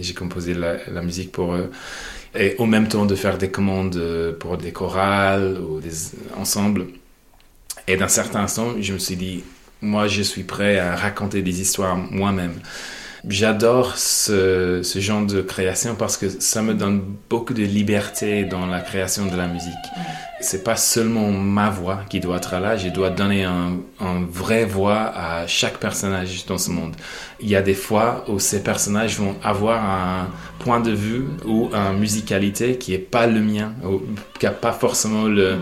j'ai 0.01 0.15
composé 0.15 0.55
la, 0.55 1.03
musique 1.03 1.31
pour 1.31 1.55
eux 1.55 1.71
et 2.35 2.57
au 2.59 2.67
même 2.67 2.89
temps 2.89 3.05
de 3.05 3.15
faire 3.15 3.37
des 3.37 3.51
commandes 3.51 4.01
pour 4.41 4.57
des 4.57 4.73
chorales 4.73 5.59
ou 5.61 5.81
des 5.81 5.93
ensembles. 6.37 6.87
Et 7.87 7.97
d'un 7.97 8.09
certain 8.09 8.47
sens, 8.49 8.75
je 8.81 8.93
me 8.93 8.99
suis 8.99 9.17
dit, 9.17 9.43
moi, 9.83 10.09
je 10.09 10.23
suis 10.23 10.43
prêt 10.43 10.79
à 10.79 10.97
raconter 10.97 11.43
des 11.43 11.61
histoires 11.61 11.97
moi-même. 11.97 12.55
J'adore 13.29 13.97
ce, 13.97 14.81
ce, 14.83 15.01
genre 15.01 15.27
de 15.27 15.43
création 15.43 15.97
parce 15.97 16.17
que 16.17 16.29
ça 16.29 16.63
me 16.63 16.73
donne 16.73 17.03
beaucoup 17.29 17.53
de 17.53 17.65
liberté 17.65 18.45
dans 18.45 18.67
la 18.67 18.81
création 18.81 19.27
de 19.27 19.37
la 19.37 19.49
musique. 19.49 19.75
C'est 20.41 20.63
pas 20.63 20.77
seulement 20.77 21.33
ma 21.33 21.69
voix 21.69 22.03
qui 22.09 22.21
doit 22.21 22.37
être 22.37 22.59
là, 22.59 22.77
je 22.77 22.89
dois 22.89 23.11
donner 23.11 23.43
un, 23.43 23.79
un 24.01 24.25
vrai 24.31 24.65
voix 24.65 25.13
à 25.15 25.47
chaque 25.49 25.79
personnage 25.79 26.47
dans 26.47 26.59
ce 26.59 26.71
monde. 26.71 26.95
Il 27.41 27.49
y 27.49 27.57
a 27.57 27.63
des 27.63 27.75
fois 27.75 28.25
où 28.29 28.39
ces 28.39 28.63
personnages 28.63 29.19
vont 29.19 29.35
avoir 29.43 29.85
un 29.85 30.29
point 30.61 30.79
de 30.79 30.93
vue 30.93 31.27
ou 31.45 31.71
une 31.73 31.99
musicalité 31.99 32.79
qui 32.79 32.95
est 32.95 32.99
pas 32.99 33.27
le 33.27 33.41
mien, 33.41 33.75
qui 34.39 34.47
a 34.47 34.53
pas 34.53 34.73
forcément 34.73 35.25
le, 35.25 35.59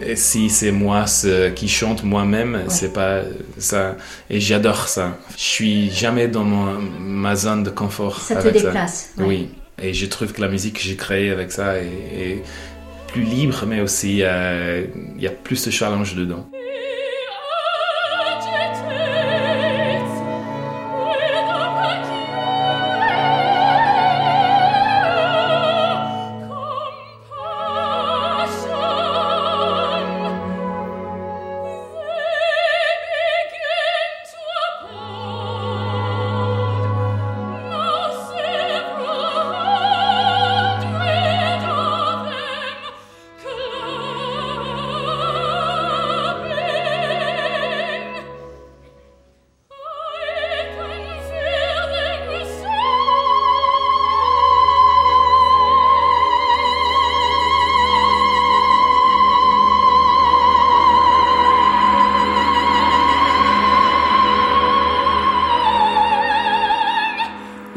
et 0.00 0.16
si 0.16 0.48
c'est 0.48 0.72
moi 0.72 1.06
ce, 1.06 1.50
qui 1.50 1.68
chante 1.68 2.04
moi-même, 2.04 2.64
c'est 2.68 2.92
pas 2.92 3.22
ça. 3.58 3.96
Et 4.30 4.40
j'adore 4.40 4.88
ça. 4.88 5.18
Je 5.36 5.42
suis 5.42 5.90
jamais 5.90 6.28
dans 6.28 6.44
mon, 6.44 6.80
ma 7.00 7.36
zone 7.36 7.62
de 7.62 7.70
confort. 7.70 8.20
Ça 8.20 8.42
te 8.42 8.48
déplace. 8.48 9.12
Oui. 9.18 9.50
Et 9.80 9.92
je 9.92 10.06
trouve 10.06 10.32
que 10.32 10.40
la 10.40 10.48
musique 10.48 10.74
que 10.74 10.82
j'ai 10.82 10.96
créée 10.96 11.30
avec 11.30 11.52
ça 11.52 11.76
est, 11.78 12.42
plus 13.08 13.22
libre, 13.22 13.64
mais 13.66 13.82
aussi 13.82 14.20
euh, 14.22 14.86
il 15.16 15.22
y 15.22 15.26
a 15.26 15.30
plus 15.30 15.66
de 15.66 15.70
challenge 15.70 16.14
dedans. 16.14 16.48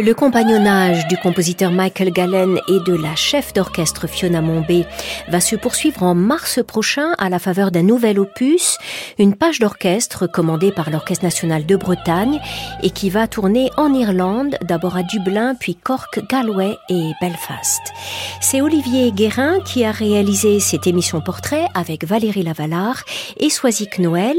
Le 0.05 0.13
compagnonnage 0.13 1.07
du 1.07 1.17
compositeur 1.17 1.71
Michael 1.71 2.11
Gallen 2.11 2.59
et 2.67 2.79
de 2.85 2.93
la 2.93 3.15
chef 3.15 3.53
d'orchestre 3.53 4.05
Fiona 4.05 4.39
Mombé 4.39 4.85
va 5.29 5.39
se 5.39 5.55
poursuivre 5.55 6.03
en 6.03 6.13
mars 6.13 6.59
prochain 6.61 7.13
à 7.17 7.27
la 7.27 7.39
faveur 7.39 7.71
d'un 7.71 7.81
nouvel 7.81 8.19
opus, 8.19 8.77
une 9.17 9.33
page 9.33 9.57
d'orchestre 9.57 10.27
commandée 10.27 10.71
par 10.71 10.91
l'Orchestre 10.91 11.23
national 11.23 11.65
de 11.65 11.75
Bretagne 11.75 12.39
et 12.83 12.91
qui 12.91 13.09
va 13.09 13.27
tourner 13.27 13.71
en 13.77 13.95
Irlande, 13.95 14.57
d'abord 14.61 14.95
à 14.95 15.01
Dublin, 15.01 15.55
puis 15.59 15.73
Cork, 15.73 16.19
Galway 16.29 16.77
et 16.89 17.11
Belfast. 17.19 17.81
C'est 18.41 18.61
Olivier 18.61 19.11
Guérin 19.11 19.59
qui 19.61 19.85
a 19.85 19.91
réalisé 19.91 20.59
cette 20.59 20.85
émission 20.85 21.19
portrait 21.19 21.65
avec 21.73 22.05
Valérie 22.05 22.43
Lavallard 22.43 23.01
et 23.37 23.49
Soisic 23.49 23.97
Noël. 23.97 24.37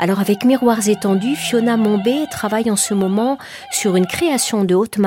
Alors 0.00 0.18
avec 0.18 0.44
Miroirs 0.44 0.88
étendus, 0.88 1.36
Fiona 1.36 1.76
Mombé 1.76 2.24
travaille 2.32 2.68
en 2.68 2.76
ce 2.76 2.94
moment 2.94 3.38
sur 3.70 3.94
une 3.94 4.08
création 4.08 4.64
de 4.64 4.74
haute 4.74 4.98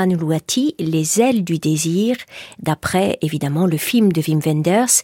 les 0.79 1.21
ailes 1.21 1.43
du 1.43 1.57
désir, 1.57 2.15
d'après 2.59 3.17
évidemment 3.21 3.65
le 3.65 3.77
film 3.77 4.11
de 4.11 4.21
Wim 4.21 4.39
Wenders, 4.45 5.01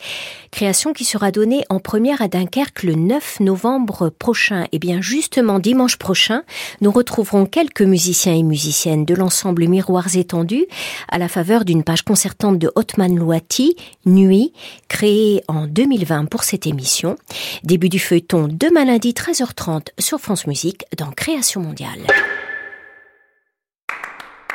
création 0.51 0.93
qui 0.93 1.03
sera 1.03 1.31
donnée 1.31 1.63
en 1.69 1.79
première 1.79 2.21
à 2.21 2.27
Dunkerque 2.27 2.83
le 2.83 2.93
9 2.93 3.39
novembre 3.39 4.09
prochain. 4.09 4.65
Et 4.71 4.77
bien 4.77 5.01
justement 5.01 5.57
dimanche 5.57 5.97
prochain, 5.97 6.43
nous 6.81 6.91
retrouverons 6.91 7.47
quelques 7.47 7.81
musiciens 7.81 8.35
et 8.35 8.43
musiciennes 8.43 9.03
de 9.03 9.15
l'ensemble 9.15 9.67
Miroirs 9.67 10.15
étendus 10.15 10.65
à 11.09 11.17
la 11.17 11.27
faveur 11.27 11.65
d'une 11.65 11.83
page 11.83 12.03
concertante 12.03 12.59
de 12.59 12.71
Otman 12.75 13.17
Louati, 13.17 13.75
Nuit, 14.05 14.53
créée 14.89 15.41
en 15.47 15.65
2020 15.65 16.25
pour 16.25 16.43
cette 16.43 16.67
émission. 16.67 17.15
Début 17.63 17.89
du 17.89 17.99
feuilleton 17.99 18.47
demain 18.47 18.85
lundi 18.85 19.13
13h30 19.13 19.87
sur 19.97 20.19
France 20.19 20.45
Musique 20.45 20.83
dans 20.97 21.11
Création 21.11 21.61
mondiale 21.61 22.05